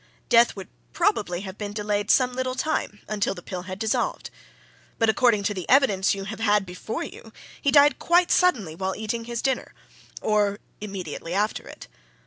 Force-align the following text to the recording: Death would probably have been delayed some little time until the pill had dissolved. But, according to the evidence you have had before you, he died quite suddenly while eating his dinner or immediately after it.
Death 0.29 0.55
would 0.55 0.67
probably 0.93 1.41
have 1.41 1.59
been 1.59 1.73
delayed 1.73 2.09
some 2.09 2.33
little 2.33 2.55
time 2.55 3.01
until 3.07 3.35
the 3.35 3.43
pill 3.43 3.61
had 3.61 3.77
dissolved. 3.77 4.31
But, 4.97 5.09
according 5.09 5.43
to 5.43 5.53
the 5.53 5.69
evidence 5.69 6.15
you 6.15 6.23
have 6.23 6.39
had 6.39 6.65
before 6.65 7.03
you, 7.03 7.31
he 7.61 7.69
died 7.69 7.99
quite 7.99 8.31
suddenly 8.31 8.73
while 8.73 8.95
eating 8.95 9.25
his 9.25 9.43
dinner 9.43 9.75
or 10.19 10.57
immediately 10.81 11.35
after 11.35 11.67
it. 11.67 11.87